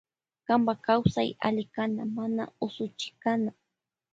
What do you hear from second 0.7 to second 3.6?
kawsay alli kana mana usuchikana.